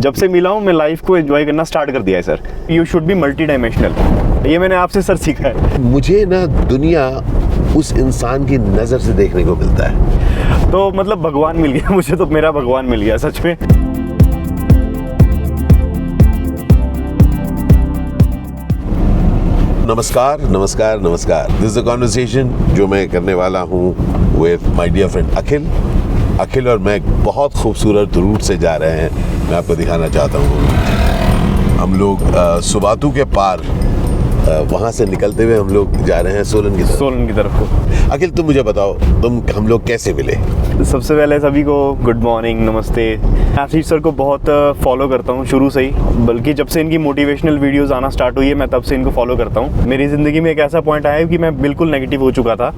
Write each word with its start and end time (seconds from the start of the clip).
जब 0.00 0.14
से 0.14 0.26
मिला 0.28 0.50
हूँ 0.50 0.60
मैं 0.64 0.72
लाइफ 0.72 1.00
को 1.06 1.16
एंजॉय 1.16 1.44
करना 1.44 1.64
स्टार्ट 1.64 1.90
कर 1.92 2.02
दिया 2.02 2.16
है 2.16 2.22
sir 2.22 2.40
you 2.70 2.84
should 2.84 3.02
be 3.06 3.14
multidimensional 3.46 4.48
ये 4.48 4.58
मैंने 4.58 4.74
आपसे 4.74 5.02
सर 5.02 5.16
सीखा 5.16 5.48
है. 5.48 5.80
मुझे 5.82 6.24
ना 6.28 6.44
दुनिया 6.46 7.06
उस 7.76 7.92
इंसान 7.92 8.46
की 8.46 8.58
नज़र 8.58 8.98
से 8.98 9.12
देखने 9.14 9.44
को 9.44 9.56
मिलता 9.56 9.88
है। 9.88 10.70
तो 10.70 10.90
मतलब 10.96 11.22
भगवान 11.22 11.56
मिल 11.60 11.72
गया 11.72 11.90
मुझे 11.94 12.16
तो 12.16 12.26
मेरा 12.26 12.52
भगवान 12.52 12.86
मिल 12.86 13.02
गया 13.02 13.16
सच 13.16 13.40
में. 13.44 13.56
नमस्कार 19.86 20.48
नमस्कार 20.50 21.00
नमस्कार. 21.00 21.52
दिस 21.60 21.78
अ 21.78 21.82
कॉन्वर्सेशन 21.82 22.50
जो 22.74 22.86
मैं 22.86 23.08
करने 23.10 23.34
वाला 23.34 23.60
हूँ 23.70 23.94
with 24.40 24.66
my 24.76 24.88
dear 24.88 25.08
friend 25.08 25.30
Akhil 25.38 25.66
Akhil 26.40 26.68
और 26.68 26.78
मैं 26.78 27.00
बहुत 27.24 27.54
खूबसूरत 27.54 28.16
रूट 28.16 28.40
से 28.42 28.56
जा 28.58 28.74
रहे 28.76 29.00
हैं। 29.00 29.48
मैं 29.48 29.56
आपको 29.56 29.74
दिखाना 29.76 30.08
चाहता 30.08 30.38
हूँ। 30.38 31.78
हम 31.78 31.98
लोग 31.98 32.20
सुबातू 32.64 33.10
के 33.10 33.24
पार 33.34 33.62
वहाँ 34.70 34.90
से 34.92 35.06
निकलते 35.06 35.44
हुए 35.44 35.58
हम 35.58 35.68
लोग 35.68 35.96
जा 36.04 36.20
रहे 36.20 36.34
हैं 36.34 36.44
सोलन 36.44 36.76
की 36.76 36.82
तरफ़। 36.82 36.96
सोलन 36.98 37.26
की 37.26 37.32
तरफ़ 37.32 37.58
को। 37.58 38.12
अखिल 38.12 38.30
तुम 38.30 38.46
मुझे 38.46 38.62
बताओ 38.62 38.94
तुम 39.22 39.42
हम 39.56 39.68
लोग 39.68 39.86
कैसे 39.86 40.12
मिले? 40.14 40.36
सबसे 40.84 41.14
पहले 41.14 41.38
सभी 41.40 41.62
को 41.62 41.76
गुड 42.04 42.22
मॉर्निंग 42.22 42.60
नमस्ते। 42.68 43.04
आशीष 43.60 43.86
सर 43.88 43.98
को 44.00 44.12
बहुत 44.14 44.50
फॉलो 44.84 45.08
करता 45.08 45.32
हूँ 45.32 45.46
शुरू 45.46 45.70
से 45.70 45.82
ही। 45.82 45.90
बल्कि 46.26 46.54
जब 46.54 46.66
से 46.66 46.80
इनकी 46.80 46.98
मोटिवेशनल 46.98 47.58
वीडियोस 47.58 47.92
आना 47.92 48.08
स्टार्ट 48.10 48.36
हुई 48.38 48.46
है 48.46 48.54
मैं 48.54 48.68
तब 48.68 48.82
से 48.82 48.94
इनको 48.94 49.10
फॉलो 49.10 49.36
करता 49.36 49.60
हूँ। 49.60 49.86
मेरी 49.88 50.08
ज़िंदगी 50.08 50.40
में 50.40 50.50
एक 50.50 50.58
ऐसा 50.60 50.80
पॉइंट 50.80 51.06
आया 51.06 51.26
कि 51.26 51.38
मैं 51.38 51.60
बिल्कुल 51.62 51.90
नेगेटिव 51.90 52.22
हो 52.22 52.30
चुका 52.32 52.56
था। 52.56 52.74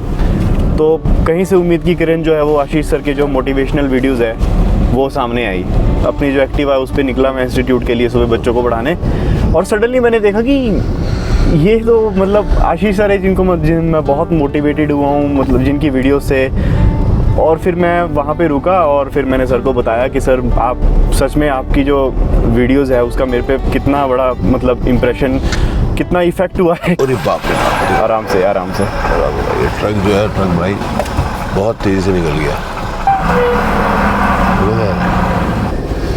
तो 0.83 1.25
कहीं 1.27 1.45
से 1.45 1.57
उम्मीद 1.57 1.83
की 1.83 1.95
किरण 1.95 2.23
जो 2.23 2.35
है 2.35 2.43
वो 2.45 2.55
आशीष 2.57 2.87
सर 2.87 3.03
के 3.03 3.13
जो 3.15 3.27
मोटिवेशनल 3.27 3.87
वीडियोस 3.89 4.21
है, 4.21 4.33
वो 4.93 5.09
सामने 5.11 5.45
आई। 5.47 5.63
अपनी 6.07 6.31
जो 6.33 6.41
एक्टिव 6.41 6.73
है 6.73 6.79
उस 6.79 6.91
पर 6.91 7.03
निकला 7.03 7.33
मैं 7.33 7.45
इंस्टीट्यूट 7.45 7.87
के 7.87 7.95
लिए 7.95 8.09
सुबह 8.09 8.27
बच्चों 8.27 8.55
को 8.55 8.63
पढ़ाने। 8.63 8.95
और 9.55 9.65
सडनली 9.65 10.01
मैंने 10.01 10.21
देखा 10.21 10.43
कि 10.43 10.53
ये 11.61 11.79
तो 11.79 11.99
मतलब 12.11 12.49
आशीष 12.63 12.97
सर 12.97 13.11
है 13.11 13.19
जिनको 13.19 13.57
जिन 13.59 13.85
मैं 13.85 14.05
बहुत 14.05 14.33
मोटिवेटेड 14.33 14.93
हुआ 14.93 15.09
हूँ 15.09 15.33
मतलब 15.35 15.63
जिनकी 15.65 15.91
वीडियो 15.91 16.21
से। 16.21 16.47
और 17.41 17.59
फिर 17.59 17.75
मैं 17.75 18.03
वहाँ 18.15 18.35
पे 18.35 18.47
रुका 18.49 18.81
और 18.87 19.11
फिर 19.11 19.25
मैंने 19.25 19.47
सर 19.47 19.61
को 19.61 19.73
बताया 19.73 20.09
कि 20.09 20.21
सर, 20.21 20.43
आप 20.59 21.13
सच 21.15 21.37
में 21.37 21.49
आपकी 21.51 21.85
जो 21.85 22.09
वीडियोस 22.09 22.91
है, 22.91 23.05
उसका 23.05 23.25
मेरे 23.27 23.43
पे 23.43 23.59
कितना 23.73 24.07
बड़ा 24.07 24.33
मतलब 24.43 24.89
इम्प्रेशन 24.89 25.41
कितना 25.97 26.21
इफ़ेक्ट 26.23 26.61
हुआ 26.61 26.77
है? 26.83 26.95
अरे 26.97 27.15
बाप 27.27 27.41
रे 27.47 27.97
आराम 27.97 28.27
से 28.27 28.43
आराम 28.45 28.73
से। 28.73 28.83
ये 28.83 29.69
ट्रक 29.79 30.05
जो 30.05 30.15
है 30.15 30.27
ट्रक 30.35 30.59
भाई 30.59 30.75
बहुत 31.55 31.77
तेज़ी 31.85 32.01
से 32.03 32.13
निकल 32.13 32.39
गया। 32.39 32.57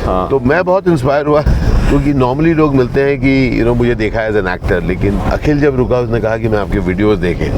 हाँ। 0.06 0.28
तो 0.30 0.40
मैं 0.40 0.64
बहुत 0.66 0.88
इंस्पायर 0.88 1.26
हुआ 1.28 1.42
क्योंकि 1.42 2.14
नॉर्मली 2.14 2.54
लोग 2.54 2.76
मिलते 2.76 3.02
हैं 3.04 3.18
कि 3.20 3.60
यू 3.60 3.66
नो 3.66 3.74
मुझे 3.76 3.96
देखा 3.96 4.22
एज 4.24 4.36
एन 4.38 4.48
एक्टर 4.48 4.82
लेकिन 4.84 5.20
अखिल 5.32 5.60
जब 5.60 5.76
रुका 5.76 6.00
उसने 6.00 6.20
कहा 6.22 6.38
कि 6.38 6.48
मैं 6.48 6.60
आपके 6.60 6.80
वीडियोस 6.82 7.20
देखे। 7.20 7.50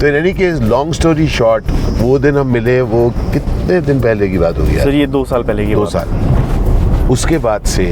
तो 0.00 0.06
in 0.06 0.14
any 0.14 0.32
case 0.32 0.60
long 0.62 0.92
story 0.94 1.26
short 1.28 1.70
वो 2.00 2.18
दिन 2.18 2.36
हम 2.36 2.46
मिले 2.52 2.80
वो 2.90 3.08
कितने 3.32 3.80
दिन 3.80 4.00
पहले 4.00 4.28
की 4.28 4.38
बात 4.38 4.58
हो 4.58 4.64
गया 4.64 4.84
सर 4.84 4.94
ये 4.94 5.06
दो 5.06 5.24
साल 5.24 5.42
पहले 5.42 5.66
की 5.66 5.74
दो 5.74 5.80
बात। 5.80 5.90
साल। 5.92 7.08
उसके 7.10 7.38
बाद 7.38 7.62
से 7.66 7.86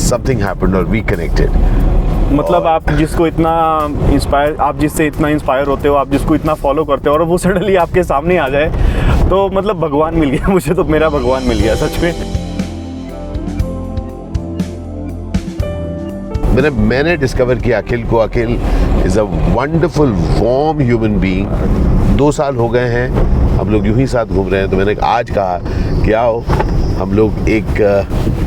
समथिंग 0.00 0.42
हैपेंड 0.42 0.74
और 0.74 0.84
वी 0.84 1.00
कनेक्टेड 1.10 1.50
मतलब 2.32 2.66
आप 2.66 2.90
जिसको 2.90 3.26
इतना 3.26 3.52
इंस्पायर 4.12 4.56
आप 4.60 4.78
जिससे 4.78 5.06
इतना 5.06 5.28
इंस्पायर 5.28 5.66
होते 5.66 5.88
हो, 5.88 5.94
आप 5.94 6.10
जिसको 6.10 6.34
इतना 6.34 6.54
फॉलो 6.54 6.84
करते 6.84 7.08
हो 7.08 7.14
और 7.14 7.22
वो 7.22 7.38
सडनली 7.38 7.74
आपके 7.76 8.02
सामने 8.02 8.36
आ 8.36 8.48
जाए 8.48 9.28
तो 9.30 9.48
मतलब 9.54 9.80
भगवान 9.80 10.14
मिल 10.18 10.30
गया 10.30 10.48
मुझे 10.52 10.74
तो 10.74 10.84
मेरा 10.84 11.08
भगवान 11.10 11.42
मिल 11.48 11.60
गया, 11.60 11.74
सच 11.74 11.98
में। 12.02 12.12
मैंने 16.54 16.70
मैंने 16.70 17.16
डिस्कवर 17.16 17.58
किया, 17.58 17.78
अखिल 17.78 18.04
को, 18.04 18.16
Akhil 18.18 18.58
is 19.06 19.18
a 19.20 19.22
wonderful 19.22 20.12
warm 20.12 20.80
human 20.80 21.18
being 21.20 22.16
दो 22.16 22.30
साल 22.32 22.56
हो 22.56 22.68
गए 22.68 22.88
हैं, 22.88 23.08
हम 23.58 23.70
लोग 23.72 23.86
यूँ 23.86 23.96
ही 23.96 24.06
साथ 24.06 24.26
घूम 24.26 24.48
रहे 24.48 24.60
हैं 24.60 24.70
तो 24.70 24.76
मैंने 24.76 24.94
आज 25.04 25.30
कहा 25.30 25.58
कि 26.04 26.12
आओ, 26.12 26.40
हम 26.98 27.12
लोग 27.14 27.48
एक 27.48 27.64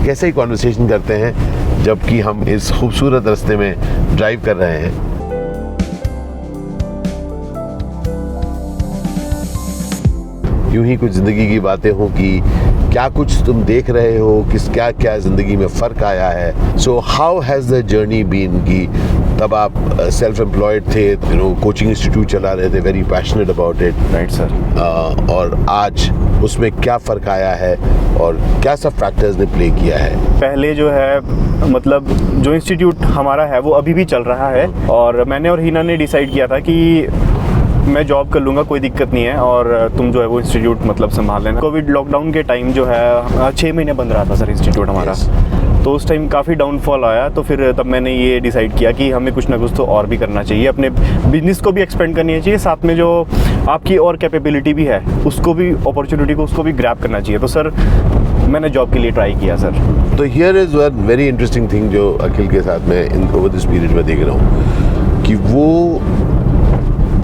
कैसे 0.05 0.25
ही 0.25 0.31
कॉन्वर्सेशन 0.31 0.87
करते 0.89 1.13
हैं 1.13 1.33
जबकि 1.85 2.19
हम 2.19 2.44
इस 2.50 2.72
खूबसूरत 2.72 3.28
रास्ते 3.28 3.56
में 3.57 3.75
ड्राइव 4.16 4.41
कर 4.46 4.56
रहे 4.56 4.78
हैं। 4.79 5.13
यूँ 10.73 10.85
ही 10.85 10.96
कुछ 10.97 11.12
ज़िंदगी 11.12 11.47
की 11.47 11.59
बातें 11.59 11.91
हो 11.91 12.07
कि 12.18 12.40
क्या 12.91 13.07
कुछ 13.09 13.41
तुम 13.46 13.63
देख 13.63 13.90
रहे 13.90 14.18
हो, 14.18 14.46
किस 14.51 14.68
क्या 14.69 14.90
क्या 14.94 15.18
ज़िंदगी 15.19 15.56
में 15.56 15.68
फ़र्क 15.69 16.03
आया 16.03 16.29
है। 16.29 16.78
So 16.78 16.97
how 17.06 17.40
has 17.41 17.73
the 17.73 17.81
journey 17.88 18.23
been 18.23 18.59
कि 18.66 18.85
तब 19.40 19.53
आप 19.53 19.73
सेल्फ 20.13 20.40
एम्प्लॉयड 20.41 20.84
थे 20.96 21.09
यू 21.12 21.34
नो 21.34 21.50
कोचिंग 21.63 21.90
इंस्टीट्यूट 21.90 22.25
चला 22.31 22.51
रहे 22.53 22.69
थे 22.69 22.79
very 22.79 23.01
passionate 23.03 23.50
about 23.50 23.81
it 23.81 23.96
right 24.13 24.29
sir 24.31 25.28
और 25.31 25.57
आज 25.69 26.09
उसमें 26.44 26.72
क्या 26.72 26.97
फ़र्क 27.07 27.28
आया 27.29 27.51
है 27.56 27.75
और 28.22 28.40
क्या 28.63 28.75
सब 28.75 28.94
फैक्टर्स 28.94 29.38
ने 29.40 29.46
प्ले 29.56 29.69
किया 29.72 29.97
है? 29.97 30.16
पहले 30.40 30.73
जो 30.75 30.90
है 30.90 31.69
मतलब 31.72 32.07
जो 32.44 32.53
इंस्टीट्यूट 32.53 33.01
हमारा 33.18 33.46
है 33.46 33.59
वो 33.59 33.72
अभी 33.72 33.94
भी 33.94 34.06
चल 34.06 34.23
रहा 34.23 34.50
है 34.50 34.68
और 34.91 35.23
मैंने 35.29 35.50
और 35.50 35.59
हिना 35.59 35.81
ने 35.84 35.97
डिसाइड 35.97 36.31
किया 36.34 36.47
था 36.47 36.59
कि 36.59 37.07
मैं 37.88 38.06
जॉब 38.07 38.29
कर 38.34 38.40
लूँगा 38.40 38.63
कोई 38.63 38.79
दिक्कत 38.79 39.13
नहीं 39.13 39.23
है 39.23 39.35
और 39.38 39.94
तुम 39.97 40.12
जो 40.12 40.22
है 40.22 40.28
वो 40.28 40.40
इंस्टीट्यूट 40.40 40.85
मतलब 40.85 41.09
संभाल 41.09 41.44
लेना। 41.44 41.59
कोविड 41.59 41.90
लॉकडाउन 41.90 42.31
के 42.34 42.44
टाइम 42.44 42.72
जो 42.73 42.85
है 42.85 43.52
छः 43.52 43.73
महीने 43.73 43.94
बंद 43.94 44.12
रहा 44.12 44.25
था 44.29 44.35
सर 44.35 44.50
इंस्टीट्यूट 44.50 44.90
हमारा। 44.90 45.13
Yes. 45.13 45.54
तो 45.85 45.91
उस 45.94 46.07
टाइम 46.07 46.28
काफ़ी 46.28 46.56
डाउनफॉल 46.56 47.03
आया 47.06 47.28
तो 47.29 47.41
फिर 47.44 47.72
तब 47.78 47.85
मैंने 47.85 48.13
ये 48.13 48.40
डिसाइड 48.40 48.75
किया 48.78 48.91
कि 48.91 49.09
हमें 49.12 49.34
कुछ 49.34 49.50
ना 49.50 49.57
कुछ 49.57 49.72
तो 49.78 49.85
और 49.85 50.07
भी 50.07 50.18
करना 50.18 50.44
चाहिए, 50.44 50.66
अपने 50.68 50.90
बिज़नेस 50.90 51.59
को 51.62 51.72
भी 51.72 51.81
एक्सपेंड 51.81 52.16
करनी 52.16 52.40
चाहिए, 52.41 52.57
साथ 52.59 52.85
में 52.85 52.96
जो 52.96 53.09
आपकी 53.69 53.97
और 53.97 54.18
कैपेबिलिटी 54.18 54.73
भी 54.73 54.85
है, 54.85 55.00
उसको 55.25 55.53
भी 55.53 55.69
अपॉर्चुनिटी 55.72 56.34
को, 56.34 56.44
उसको 56.44 56.63
भी 56.63 56.72
ग्रैप 56.73 57.01
करना 57.01 57.19
चाहिए। 57.19 57.40
तो 57.40 57.47
सर 57.47 57.69
मैंने 58.50 58.69
जॉब 58.69 58.94
के 58.94 59.00
लिए 59.00 59.12
ट्राई 59.12 59.35
किया 59.35 59.56
सर 59.57 60.16
तो 60.18 60.23
here 60.23 60.57
is 60.57 60.75
one 60.78 61.06
very 61.07 61.28
interesting 61.28 61.72
thing 61.72 61.90
जो 61.91 62.12
अखिल 62.23 62.47
के 62.50 62.62
साथ 62.62 62.90
मैं 62.90 63.03
इन 63.06 63.29
ओवर 63.29 63.50
दिस 63.50 63.66
पीरियड 63.66 63.91
में 63.91 64.06
देख 64.06 64.23
रहा 64.23 64.35
हूँ, 64.35 65.23
कि 65.23 65.35
वो 65.35 66.02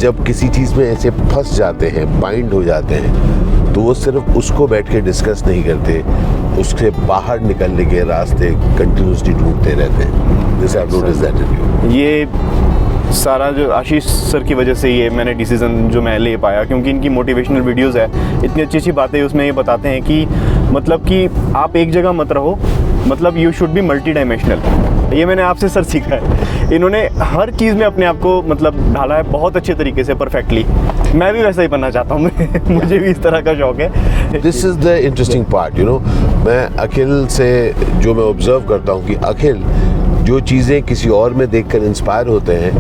जब 0.02 0.24
किसी 0.26 0.48
चीज़ 0.50 0.76
में 0.76 0.86
ऐसे 0.86 1.10
फंस 1.10 1.56
जाते 1.56 1.90
हैं 1.90 2.20
बाइंड 2.22 2.54
हो 2.54 2.64
जाते 2.64 2.96
हैं 2.96 3.51
तो 3.74 3.82
वो 3.82 3.94
सिर्फ़ 3.94 4.38
उसको 4.38 4.68
बैठ 4.68 4.90
के 4.92 5.02
डिस्कस 5.02 5.44
नहीं 5.48 5.64
करते, 5.64 6.02
उससे 6.62 6.90
बाहर 7.08 7.40
निकलने 7.42 7.86
के 7.86 8.04
रास्ते 8.10 8.50
कंटिन्यूसली 8.78 9.34
ढूंढते 9.34 9.74
रहते 9.76 10.04
हैं। 10.04 11.90
ये 11.92 12.28
सारा 13.16 13.50
जो 13.52 13.70
आशीष 13.72 14.06
सर 14.06 14.44
की 14.44 14.54
वजह 14.54 14.74
से 14.74 14.90
ये 14.90 15.10
मैंने 15.10 15.34
डिसीज़न 15.34 15.90
जो 15.90 16.02
मैं 16.02 16.18
ले 16.20 16.36
पाया, 16.38 16.64
क्योंकि 16.64 16.90
इनकी 16.90 17.10
मोटिवेशनल 17.10 17.62
वीडियोस 17.62 17.96
है, 17.96 18.06
इतनी 18.46 18.62
अच्छी 18.62 18.78
अच्छी 18.78 18.92
बातें 18.92 19.22
उसमें 19.24 19.44
ये 19.46 19.52
बताते 19.52 19.90
हैं 19.90 20.02
कि 20.02 20.26
मतलब 20.72 21.08
कि 21.08 21.26
आप 21.56 21.76
एक 21.76 21.92
जगह 21.92 22.12
मत 22.12 22.32
रहो 22.32 22.58
मतलब 23.08 23.38
you 23.38 23.52
should 23.52 23.70
be 23.70 23.82
multi 23.82 24.12
dimensional 24.14 24.60
ये 25.14 25.26
मैंने 25.26 25.42
आपसे 25.42 25.70
सर 25.70 25.84
सीखा 25.84 26.16
है। 26.16 26.76
इन्होंने 26.76 27.00
हर 27.22 27.52
चीज़ 27.52 27.76
में 27.76 27.86
अपने 27.86 28.06
आप 28.06 28.20
को 28.20 28.42
मतलब 28.44 28.76
ढाला 28.94 29.16
है 29.16 29.24
बहुत 29.32 29.58
अच्छे 29.58 29.74
तरीके 29.74 30.04
से 30.04 30.14
परफेक्टली 30.16 30.66
मैं 31.16 31.32
भी 31.34 31.44
वैसा 31.44 31.62
ही 31.62 31.68
बनना 31.68 31.90
चाहता 31.90 32.16
हूँ 32.16 32.32
मुझे 32.70 33.00
भी 33.00 33.10
इस 33.10 33.22
तरह 33.24 33.42
का 33.42 33.54
शौक 33.56 33.80
है। 33.80 34.42
This 34.42 34.64
is 34.66 34.78
the 34.80 34.98
interesting 35.06 35.46
part 35.46 35.80
you 35.80 35.86
know 35.86 35.98
मैं 36.46 36.64
अखिल 36.80 37.26
से 37.28 37.50
जो 37.78 38.14
मैं 38.14 38.24
ऑब्ज़र्व 38.24 38.68
करता 38.70 38.92
हूँ 38.92 39.06
कि 39.08 39.16
अखिल, 39.26 39.64
जो 40.24 40.40
चीज़ें 40.42 40.82
किसी 40.84 41.10
और 41.10 41.34
में 41.34 41.50
देखकर 41.50 41.84
इंस्पायर 41.84 42.28
होते 42.28 42.54
हैं, 42.56 42.72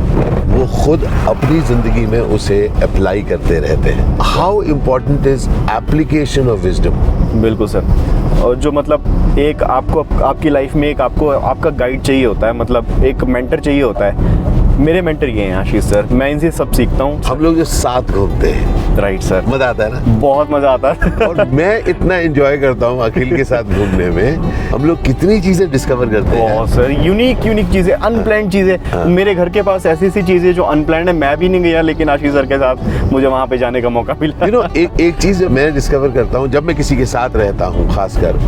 वो 0.47 0.65
खुद 0.75 1.03
अपनी 1.29 1.59
ज़िंदगी 1.67 2.05
में 2.05 2.19
उसे 2.19 2.65
अप्लाई 2.83 3.21
करते 3.29 3.59
रहते 3.59 3.89
हैं। 3.89 4.17
How 4.21 4.61
important 4.71 5.27
is 5.27 5.49
application 5.71 6.49
of 6.49 6.59
wisdom 6.59 7.20
बिल्कुल 7.33 7.67
सर। 7.67 8.41
और 8.43 8.55
जो 8.55 8.71
मतलब 8.71 9.37
एक 9.39 9.63
आपको, 9.63 10.01
आपकी 10.23 10.49
लाइफ 10.49 10.75
में 10.75 10.87
एक 10.87 11.01
आपको, 11.01 11.27
आपका 11.27 11.69
गाइड 11.69 12.01
चाहिए 12.01 12.25
होता 12.25 12.47
है 12.47 12.53
मतलब 12.53 13.03
एक 13.05 13.23
मेंटर 13.23 13.59
चाहिए 13.59 13.81
होता 13.81 14.05
है 14.05 14.50
मेरे 14.79 15.01
मेंटर 15.01 15.29
ये 15.29 15.43
हैं 15.43 15.55
आशीष 15.55 15.83
सर। 15.83 16.05
मैं 16.11 16.29
इनसे 16.31 16.49
सब 16.51 16.71
सीखता 16.71 17.03
हूँ। 17.03 17.21
हम 17.23 17.39
लोग 17.39 17.55
जो 17.55 17.63
साथ 17.63 18.11
घूमते 18.11 18.49
हैं। 18.49 18.95
राइट 18.97 19.21
सर 19.21 19.45
मज़ा 19.47 19.65
आता 19.65 19.83
है 19.83 19.91
ना? 19.93 19.99
बहुत 20.19 20.51
मज़ा 20.51 20.69
आता 20.69 20.91
है। 20.91 21.11
और 21.27 21.43
मैं 21.49 21.83
इतना 21.89 22.15
एंजॉय 22.15 22.57
करता 22.57 22.85
हूँ 22.85 23.03
अखिल 23.03 23.35
के 23.37 23.43
साथ 23.43 23.63
घूमने 23.63 24.09
में। 24.09 24.35
हम 24.71 24.85
लोग 24.85 25.03
कितनी 25.05 25.39
चीज़ें 25.41 25.69
डिस्कवर 25.71 26.09
करते 26.09 26.37
हैं। 26.37 26.53
बहुत 26.53 26.69
सर 26.69 26.91
यूनिक 27.05 27.45
यूनिक 27.45 27.71
चीज़ें 27.71 27.93
अनप्लान 27.93 28.49
चीज़ें। 28.49 29.05
मेरे 29.07 29.35
घर 29.35 29.49
के 29.49 29.61
पास 29.61 29.85
ऐसी 29.85 30.05
ऐसी 30.05 30.21
चीज़ें 30.21 30.53
जो 30.53 30.63
अनप्लान 30.63 31.07
है 31.07 31.13
मैं 31.15 31.35
भी 31.37 31.49
नहीं 31.49 31.61
गया 31.61 31.81
लेकिन 31.81 32.09
आशीष 32.09 32.33
सर 32.33 32.45
के 32.45 32.57
साथ 32.57 33.11
मुझे 33.11 33.27
वहाँ 33.27 33.45
पे 33.47 33.57
जाने 33.57 33.81
का 33.81 33.89
मौका 33.89 34.15
मिला। 34.21 34.45
यू 34.45 34.51
नो 34.51 34.63
एक 34.77 34.99
एक 35.01 35.17
चीज़ 35.17 35.45
मैं 35.45 35.73
डिस्कवर 35.73 36.11
करता 36.11 36.37
हूँ 36.37 36.47
जब 36.47 36.63
मैं 36.63 36.75
किसी 36.75 36.97
के 36.97 37.05
साथ 37.07 37.35
रहता 37.35 37.65
हूँ 37.65 37.89
खासकर 37.95 38.39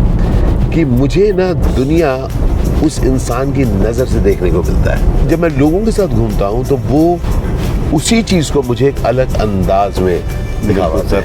कि 0.73 0.85
मुझे 0.85 1.31
ना 1.37 1.51
दुनिया 1.53 2.15
उस 2.85 2.99
इंसान 3.05 3.51
की 3.53 3.65
नज़र 3.65 4.05
से 4.05 4.19
देखने 4.19 4.51
को 4.51 4.61
मिलता 4.63 4.93
है। 4.93 5.27
जब 5.27 5.39
मैं 5.39 5.49
लोगों 5.49 5.83
के 5.85 5.91
साथ 5.91 6.07
घूमता 6.07 6.45
हूँ 6.45 6.65
तो 6.65 6.77
वो 6.85 7.19
उसी 7.95 8.21
चीज़ 8.23 8.51
को 8.53 8.61
मुझे 8.61 8.87
एक 8.87 9.05
अलग 9.05 9.39
अंदाज 9.41 9.99
में 9.99 10.19
सर। 11.09 11.23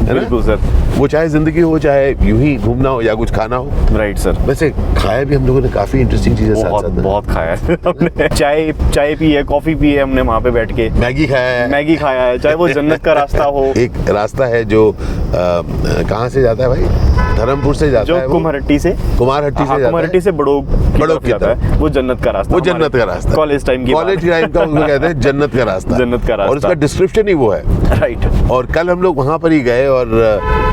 है 0.00 0.14
बिल्कुल 0.14 0.42
सर। 0.42 0.58
वो 0.96 1.06
चाहे 1.08 1.28
ज़िंदगी 1.28 1.60
हो 1.60 1.78
चाहे 1.78 2.10
यूँ 2.22 2.38
ही 2.40 2.56
घूमना 2.56 2.88
हो 2.88 3.00
या 3.02 3.14
कुछ 3.14 3.30
खाना 3.34 3.56
हो। 3.56 3.96
राइट 3.96 4.18
सर 4.18 4.38
वैसे 4.46 4.70
खाया 4.70 5.24
भी 5.24 5.34
हम 5.34 5.46
लोगों 5.46 5.60
ने 5.60 5.68
काफ़ी 5.68 6.00
इंटरेस्टिंग 6.00 6.36
चीज़ें 6.38 6.54
साथ 6.54 6.70
बहुत 6.70 6.84
साथ 6.84 7.02
बहुत 7.02 7.26
खाया 7.26 7.54
है 7.54 7.76
हमने। 7.86 8.28
चाय 8.28 8.72
चाय 8.94 9.14
पी 9.14 9.32
है 9.32 9.42
कॉफ़ी 9.44 9.74
पी 9.74 9.92
है 9.92 10.02
हमने 10.02 10.20
वहाँ 10.22 10.40
पे 10.40 10.50
बैठ 10.50 10.72
के। 10.76 10.88
मैगी 11.00 11.26
खाया 11.26 11.52
है। 11.52 11.70
मैगी 11.72 11.96
खाया 11.96 12.22
है 12.22 12.38
चाहे 12.38 12.54
वो 12.54 12.68
जन्नत 12.68 13.04
का 13.04 13.12
रास्ता 13.12 13.44
हो। 13.44 13.64
एक 13.76 13.92
रास्ता 14.10 14.46
है 14.46 14.64
जो 14.64 14.94
कहाँ 15.34 16.28
से 16.28 16.42
जाता 16.42 16.62
है 16.64 16.68
भाई? 16.68 17.19
धर्मपुर 17.36 17.74
से 17.74 17.90
जाता 17.90 18.04
जो 18.04 18.16
है 18.16 18.26
वो? 18.26 18.32
कुम्हरट्टी 18.32 18.78
से? 18.78 18.90
कुमारहट्टी 19.18 19.64
हाँ 19.64 19.76
से 19.76 19.80
जाता 19.80 19.90
कुमारहट्टी 19.90 20.20
से 20.20 20.30
बड़ोग 20.40 20.66
बड़ोग 20.98 21.22
की 21.22 21.28
जाता 21.28 21.50
है। 21.50 21.78
वो 21.78 21.88
जन्नत 21.88 22.22
का 22.24 22.30
रास्ता 22.30 22.54
वो 22.54 22.60
जन्नत 22.60 22.96
का 22.96 23.04
रास्ता। 23.04 23.34
कॉलेज 23.34 23.64
टाइम 23.66 23.84
की 23.84 23.92
कॉलेज 23.92 24.28
टाइम 24.28 24.46
का 24.46 24.64
उसको 24.64 24.86
कहते 24.86 25.06
हैं 25.06 25.20
जन्नत 25.20 25.54
का 25.56 25.64
रास्ता। 25.64 25.98
जन्नत 25.98 26.26
का 26.28 26.34
रास्ता 26.34 26.50
और 26.50 26.56
उसका 26.56 26.72
डिस्क्रिप्शन 26.74 27.28
ही 27.28 27.34
वो 27.34 27.50
है। 27.50 27.98
राइट 28.00 28.50
और 28.50 28.66
कल 28.66 28.90
हम 28.90 29.02
लोग 29.02 29.16
वहाँ 29.16 29.38
पर 29.38 29.52
ही 29.52 29.60
गए 29.60 29.86
और 29.88 30.08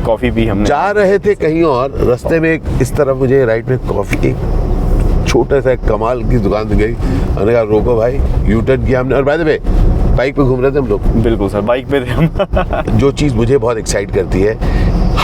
कॉफ़ी 0.06 0.32
भी 0.32 0.48
हमने। 0.48 0.66
जा 0.66 0.90
रहे 0.92 1.20
थे 1.20 1.36
कहीं 1.36 1.64
और 1.64 1.98
रास्ते 2.10 2.40
में 2.40 2.50
एक 2.54 2.64
इस 2.82 2.96
तरफ़ 2.96 3.18
मुझे 3.18 3.44
राइट 3.46 3.70
में 3.70 3.78
कॉफ़ी 3.88 4.28
एक 4.30 5.26
छोटा 5.28 5.60
सा 5.62 5.76
कमाल 5.88 6.24
की 6.24 6.38
दुकान 6.38 6.70
दिख 6.70 6.78
गई। 6.78 6.94
मैंने 7.38 7.52
कहा 7.54 7.62
रोको 7.62 7.96
भाई 7.98 8.20
यू 8.46 8.62
टर्न 8.62 8.86
किया 8.86 9.00
हमने। 9.00 9.16
और 9.16 9.24
बाय 9.24 9.38
द 9.38 9.42
वे 9.42 9.60
बाइक 10.18 10.36
पे 10.36 10.42
घूम 10.44 10.62
रहे 10.62 10.72
थे 10.72 10.78
हम 10.80 10.88
लोग? 10.88 11.02
बिल्कुल 11.24 11.50
सर 11.50 11.62
बाइक 11.62 11.88
पे 11.88 12.00
थे 12.02 12.10
हम। 12.10 12.30
जो 12.98 13.12
चीज़ 13.12 13.36
मुझे 13.36 13.58
बहुत 13.58 13.78
एक्साइट 13.78 14.12
करती 14.12 14.42
है 14.42 14.56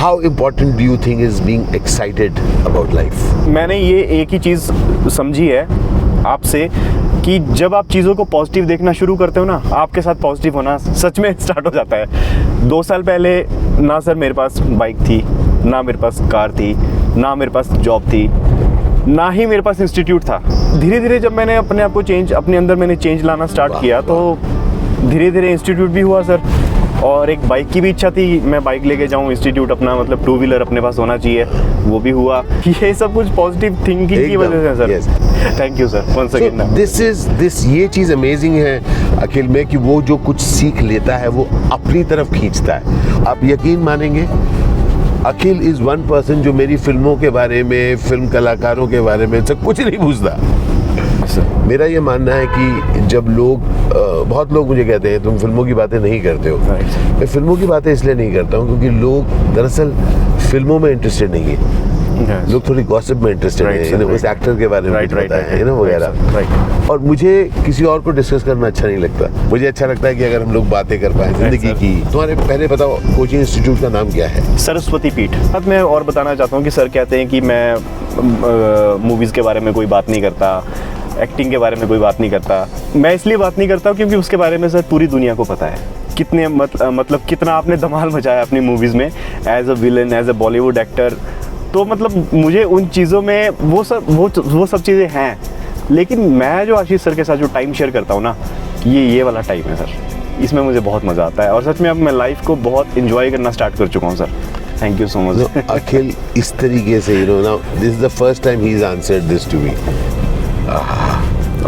how 0.03 0.19
important 0.21 0.73
do 0.77 0.83
you 0.83 0.95
think 1.05 1.21
is 1.21 1.41
being 1.43 1.75
excited 1.75 2.39
about 2.67 2.93
life 2.93 3.45
मैंने 3.47 3.75
ये 3.77 4.01
एक 4.19 4.29
ही 4.33 4.39
चीज़ 4.39 4.63
समझी 5.09 5.45
है 5.47 5.61
आपसे 6.27 6.67
कि 7.25 7.37
जब 7.39 7.75
आप 7.75 7.87
चीज़ों 7.91 8.15
को 8.15 8.23
पॉजिटिव 8.33 8.65
देखना 8.65 8.93
शुरू 8.93 9.15
करते 9.17 9.39
हो 9.39 9.45
ना 9.45 9.61
आपके 9.73 10.01
साथ 10.01 10.15
पॉजिटिव 10.21 10.55
होना 10.55 10.77
सच 10.77 11.19
में 11.19 11.31
स्टार्ट 11.39 11.65
हो 11.67 11.71
जाता 11.71 11.97
है। 11.97 12.67
दो 12.69 12.81
साल 12.83 13.03
पहले 13.03 13.45
ना 13.79 13.99
सर 13.99 14.15
मेरे 14.15 14.33
पास 14.33 14.59
बाइक 14.59 14.97
थी 14.99 15.21
ना 15.69 15.81
मेरे 15.81 15.97
पास 15.97 16.19
कार 16.31 16.51
थी 16.51 16.73
ना 17.19 17.33
मेरे 17.35 17.51
पास 17.51 17.71
जॉब 17.71 18.03
थी 18.03 18.27
ना 19.07 19.29
ही 19.29 19.45
मेरे 19.45 19.61
पास 19.61 19.81
इंस्टीट्यूट 19.81 20.23
था। 20.23 20.41
धीरे 20.79 20.99
धीरे 20.99 21.19
जब 21.19 21.37
मैंने 21.37 21.55
अपने 21.55 21.81
आप 21.83 21.93
को 21.93 22.01
चेंज 22.03 22.33
अपने 22.33 22.57
अंदर 22.57 22.75
मैंने 22.75 22.95
चेंज 22.97 23.23
लाना 23.25 23.45
स्टार्ट 23.45 23.79
किया 23.81 24.01
तो 24.01 24.37
धीरे 25.05 25.31
धीरे 25.31 25.51
इंस्टीट्यूट 25.51 25.89
भी 25.89 26.01
हुआ 26.01 26.21
सर। 26.23 26.41
और 27.03 27.29
एक 27.29 27.47
बाइक 27.47 27.69
की 27.69 27.81
भी 27.81 27.89
इच्छा 27.89 28.09
थी 28.11 28.39
मैं 28.41 28.63
बाइक 28.63 28.83
लेके 28.85 29.07
जाऊँ 29.07 29.31
इंस्टीट्यूट 29.31 29.71
अपना 29.71 29.95
मतलब 29.95 30.25
टू 30.25 30.37
व्हीलर 30.37 30.61
अपने 30.61 30.81
पास 30.81 30.99
होना 30.99 31.17
चाहिए 31.17 31.43
वो 31.83 31.99
भी 31.99 32.09
हुआ। 32.09 32.43
ये 32.67 32.93
सब 32.93 33.13
कुछ 33.13 33.29
पॉजिटिव 33.35 33.77
थिंकिंग 33.87 34.29
की 34.29 34.35
वजह 34.35 34.75
से 34.75 35.01
sir 35.01 35.59
thank 35.59 35.79
you 35.79 35.87
sir 35.87 36.13
one 36.17 36.27
second 36.27 36.61
this 36.75 36.99
is 37.01 37.27
this 37.29 37.65
ये 37.67 37.87
चीज़ 37.87 38.13
अमेजिंग 38.13 38.55
है 38.55 38.79
अखिल 39.17 39.47
में 39.47 39.65
कि 39.65 39.77
वो 39.77 40.01
जो 40.01 40.17
कुछ 40.17 40.39
सीख 40.41 40.81
लेता 40.81 41.17
है 41.17 41.27
वो 41.27 41.47
अपनी 41.71 42.03
तरफ़ 42.03 42.33
खींचता 42.33 42.73
है। 42.73 43.25
आप 43.25 43.43
यकीन 43.43 43.79
मानेंगे 43.79 44.27
अखिल 45.25 45.61
इज़ 45.69 45.81
वन 45.81 46.07
पर्सन 46.07 46.41
जो 46.41 46.53
मेरी 46.53 46.77
फ़िल्मों 46.77 47.15
के 47.17 47.29
बारे 47.29 47.63
में 47.63 47.95
फ़िल्म 47.97 48.27
कलाकारों 48.27 48.87
के 48.87 49.01
बारे 49.01 49.27
में 49.27 49.43
सब 49.45 49.63
कुछ 49.63 49.79
नहीं 49.79 49.97
पूछता। 49.97 50.37
मेरा 51.67 51.85
ये 51.85 51.99
मानना 51.99 52.33
है 52.35 52.47
कि 52.49 53.07
जब 53.07 53.25
लोग 53.29 53.61
बहुत 54.29 54.53
लोग 54.53 54.67
मुझे 54.67 54.85
कहते 54.85 55.09
हैं 55.09 55.23
तुम 55.23 55.37
फ़िल्मों 55.37 55.65
की 55.65 55.73
बातें 55.73 55.99
नहीं 55.99 56.21
करते 56.21 56.49
हो। 56.49 56.57
Right. 56.57 56.97
मैं 57.19 57.25
फ़िल्मों 57.27 57.55
की 57.57 57.65
बातें 57.67 57.91
इसलिए 57.93 58.15
नहीं 58.15 58.33
करता 58.33 58.57
हूँ 58.57 58.67
क्योंकि 58.67 58.89
लोग 58.99 59.53
दरअसल 59.55 59.93
फ़िल्मों 60.51 60.79
में 60.79 60.91
इंटरेस्टेड 60.91 61.31
नहीं 61.31 61.43
है। 61.43 61.91
लोग 62.51 62.67
थोड़ी 62.67 62.83
गॉसिप 62.83 63.17
में 63.17 63.31
इंटरेस्टेड 63.31 63.67
Right, 63.67 63.93
हैं. 63.93 64.05
उस 64.15 64.25
एक्टर 64.25 64.55
के 64.57 64.67
बारे 64.67 64.89
में 64.89 64.99
Right, 64.99 65.13
right, 65.13 65.31
right, 65.31 65.49
है 65.51 65.63
ना 65.63 65.73
वगैरह। 65.73 66.87
और 66.91 66.99
मुझे 66.99 67.33
किसी 67.65 67.85
और 67.85 68.01
को 68.01 68.11
डिस्कस 68.11 68.43
करना 68.43 68.67
अच्छा 68.67 68.85
नहीं 68.87 68.97
लगता। 68.97 69.49
मुझे 69.49 69.65
अच्छा 69.67 69.85
लगता 69.85 70.07
है 70.07 70.15
कि 70.15 70.23
अगर 70.23 70.41
हम 70.41 70.53
लोग 70.53 70.69
बातें 70.69 70.99
कर 71.01 71.17
पाए 71.17 71.33
ज़िंदगी. 71.33 71.73
की। 71.73 71.93
तुम्हारे 72.11 72.35
पहले 72.35 72.67
बताओ 72.67 72.97
कोचिंग 73.15 73.41
इंस्टीट्यूट 73.41 73.81
का 73.81 73.89
नाम 73.89 74.11
क्या 74.11 74.27
है? 74.27 74.57
सरस्वती 74.57 75.09
पीठ। 75.09 75.35
अब 75.55 75.67
मैं 75.67 75.81
और 75.81 76.03
बताना 76.03 76.35
चाहता 76.35 76.55
हूँ 76.55 76.63
कि 76.63 76.71
सर 76.71 76.87
कहते 76.87 77.17
हैं 77.17 77.27
कि 77.29 77.41
मैं 77.41 78.97
मूवीज़ 79.07 79.33
के 79.33 79.41
बारे 79.41 79.59
में 79.59 79.73
कोई 79.73 79.85
बात 79.85 80.09
नहीं 80.09 80.21
करता। 80.21 80.57
एक्टिंग 81.21 81.51
के 81.51 81.57
बारे 81.57 81.75
में 81.75 81.87
कोई 81.87 81.99
बात 81.99 82.19
नहीं 82.19 82.31
करता। 82.31 82.67
मैं 82.95 83.13
इसलिए 83.15 83.37
बात 83.37 83.57
नहीं 83.57 83.67
करता 83.69 83.89
हूँ 83.89 83.97
क्योंकि 83.97 84.15
उसके 84.15 84.37
बारे 84.37 84.57
में 84.57 84.67
सर 84.69 84.81
पूरी 84.89 85.07
दुनिया 85.07 85.35
को 85.35 85.43
पता 85.43 85.65
है। 85.65 85.77
कितने 86.17 86.47
मत, 86.47 86.81
मतलब 86.83 87.21
कितना 87.29 87.53
आपने 87.53 87.77
धमाल 87.77 88.09
मचाया 88.09 88.41
अपनी 88.41 88.59
मूवीज़ 88.59 88.95
में 88.97 89.05
as 89.05 89.69
a 89.69 89.73
villain 89.73 90.13
as 90.13 90.29
a 90.29 90.33
Bollywood 90.35 90.77
actor 90.77 91.17
तो 91.73 91.83
मतलब 91.85 92.29
मुझे 92.33 92.63
उन 92.63 92.87
चीज़ों 92.87 93.21
में 93.21 93.49
वो 93.51 93.83
सब 93.83 94.05
वो 94.09 94.29
वो 94.39 94.65
सब 94.65 94.81
चीज़ें 94.81 95.07
हैं। 95.09 95.37
लेकिन 95.91 96.19
मैं 96.31 96.65
जो 96.65 96.75
आशीष 96.75 97.01
सर 97.01 97.15
के 97.15 97.23
साथ 97.23 97.37
जो 97.37 97.47
टाइम 97.53 97.73
शेयर 97.73 97.91
करता 97.91 98.13
हूँ 98.13 98.21
ना 98.23 98.35
ये 98.87 99.05
ये 99.05 99.23
वाला 99.23 99.41
टाइम 99.41 99.63
है 99.63 99.75
सर। 99.75 100.41
इसमें 100.43 100.61
मुझे 100.61 100.79
बहुत 100.79 101.05
मज़ा 101.05 101.25
आता 101.25 101.43
है। 101.43 101.53
और 101.53 101.63
सच 101.63 101.81
में 101.81 101.89
अब 101.89 101.95
मैं 101.97 102.11
लाइफ 102.11 102.45
को 102.45 102.55
बहुत 102.67 102.97
इन्जॉय 102.97 103.31
करना 103.31 103.51
स्टार्ट 103.51 103.77
कर 103.77 103.87
चुका 103.87 104.07
हूँ 104.07 104.15
sir. 104.17 104.29
Thank 104.81 105.01
you 105.01 105.07
so 105.07 105.19
much 105.21 105.65
Akhil 105.69 106.13
इस 106.37 106.53
तरीके 106.59 106.99
से 107.01 107.19
you 107.19 107.25
know 107.27 107.41
now 107.41 107.57
this 107.79 107.89
is 107.89 108.01
the 108.05 108.07
first 108.09 108.43
time 108.43 108.61
he 108.61 108.73
is 108.75 108.83
answered 108.85 109.23
this 109.23 109.49
to 109.51 109.59
me 109.59 109.75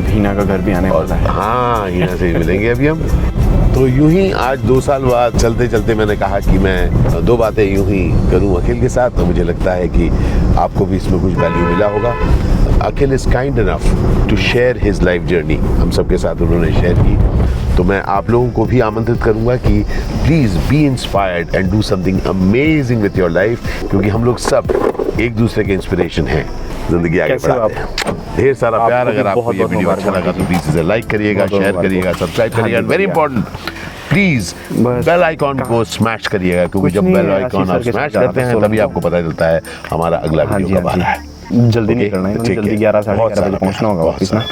अब 0.05 0.11
हीना 0.11 0.33
का 0.35 0.43
घर 0.43 0.61
भी 0.61 0.71
आने 0.73 0.89
वाला 0.91 1.15
है। 1.15 1.27
हाँ 1.27 1.89
हिना 1.89 2.15
से 2.15 2.31
मिलेंगे 2.33 2.67
अभी 2.69 2.87
हम। 2.87 2.99
तो 3.73 3.85
यूँ 3.87 4.09
ही 4.11 4.31
आज 4.31 4.59
दो 4.61 4.79
साल 4.81 5.03
बाद 5.03 5.37
चलते 5.37 5.67
चलते 5.67 5.93
मैंने 5.95 6.15
कहा 6.17 6.39
कि 6.39 6.57
मैं 6.59 7.25
दो 7.25 7.37
बातें 7.37 7.63
यूँ 7.65 7.85
ही 7.87 8.01
करूँ 8.31 8.55
अखिल 8.57 8.79
के 8.81 8.89
साथ 8.89 9.17
तो 9.17 9.25
मुझे 9.25 9.43
लगता 9.43 9.71
है 9.73 9.87
कि 9.89 10.09
आपको 10.59 10.85
भी 10.85 10.97
इसमें 10.97 11.19
कुछ 11.21 11.33
वैल्यू 11.33 11.65
मिला 11.67 11.87
होगा। 11.89 12.13
Akhil 12.85 13.13
is 13.13 13.27
kind 13.31 13.59
enough 13.59 14.29
to 14.29 14.37
share 14.37 14.79
his 14.83 15.01
life 15.03 15.23
journey 15.27 15.55
हम 15.55 15.91
सब 15.91 16.09
के 16.09 16.17
साथ 16.17 16.41
उन्होंने 16.41 16.71
शेयर 16.73 16.95
की। 16.99 17.75
तो 17.77 17.83
मैं 17.83 18.01
आप 18.09 18.29
लोगों 18.29 18.49
को 18.51 18.65
भी 18.65 18.79
आमंत्रित 18.81 19.21
करूँगा 19.23 19.55
कि 19.57 19.81
please 20.25 20.57
be 20.69 20.85
inspired 20.85 21.55
and 21.55 21.71
do 21.71 21.81
something 21.81 22.19
amazing 22.29 23.01
with 23.01 23.17
your 23.19 23.29
life 23.29 23.89
क्योंकि 23.89 24.09
हम 24.09 24.25
लोग 24.25 24.37
सब 24.39 25.17
एक 25.21 25.35
दूसरे 25.35 25.63
के 25.63 25.73
इंस्पिरेशन 25.73 26.27
हैं। 26.27 26.45
ज़िंदगी 26.89 27.19
आगे 27.19 27.35
बढ़ाते 27.37 27.73
हैं। 27.73 28.23
ढेर 28.37 28.53
सारा 28.61 28.85
प्यार 28.87 29.07
अगर 29.07 29.27
आपको 29.27 29.53
ये 29.53 29.65
वीडियो 29.65 29.89
अच्छा 29.89 30.11
लगा 30.11 30.31
तो 30.31 30.43
प्लीज़ 30.45 30.69
इसे 30.69 30.83
लाइक 30.83 31.05
करिएगा 31.09 31.45
शेयर 31.47 31.81
करिएगा 31.81 32.13
सब्सक्राइब 32.13 32.53
हाँ 32.53 32.63
करिएगा 32.63 32.87
very 32.87 33.03
important 33.03 33.45
please 34.09 34.53
bell 35.05 35.23
icon 35.23 35.59
को 35.69 35.83
स्मैश 35.93 36.27
करिएगा 36.35 36.65
क्योंकि 36.73 36.89
जब 36.95 37.05
बेल 37.13 37.31
आइकॉन 37.31 37.69
आप 37.69 37.81
स्मैश 37.81 38.13
करते 38.13 38.41
हैं 38.41 38.59
तभी 38.61 38.79
आपको 38.87 38.99
पता 39.07 39.21
चलता 39.21 39.47
है 39.47 39.61
हमारा 39.91 40.17
अगला 40.29 40.43
हाँ 40.49 40.57
वीडियो 40.59 40.79
कब 40.79 40.87
आ 40.87 40.91
हाँ 40.91 40.97
रहा 40.99 41.11
है। 41.11 41.69
जल्दी 41.71 41.95
नहीं 41.95 42.09
करना 42.11 42.29
है 42.29 42.43
ठीक 42.43 42.55
जल्दी 42.55 42.69
है। 42.69 42.75
ग्यारह 42.77 43.01
साढ़े 43.01 43.25
ग्यारह 43.27 43.47
बजे 43.47 43.57
पहुँचना 43.57 43.87
होगा 43.89 44.03
वापस 44.03 44.33
ना। 44.33 44.43